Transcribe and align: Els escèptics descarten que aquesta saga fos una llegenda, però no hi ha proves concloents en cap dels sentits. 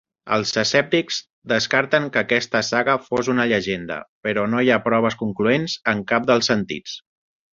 Els 0.35 0.51
escèptics 0.59 1.17
descarten 1.51 2.07
que 2.15 2.21
aquesta 2.21 2.61
saga 2.69 2.95
fos 3.09 3.29
una 3.35 3.45
llegenda, 3.53 3.99
però 4.29 4.47
no 4.55 4.65
hi 4.69 4.73
ha 4.77 4.81
proves 4.89 5.21
concloents 5.23 5.79
en 5.95 6.05
cap 6.15 6.29
dels 6.33 6.53
sentits. 6.55 6.99